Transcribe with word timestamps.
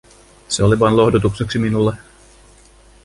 Se 0.47 0.63
oli 0.63 0.79
vain 0.79 0.97
lohdutukseksi 0.97 1.59
minulle. 1.59 1.97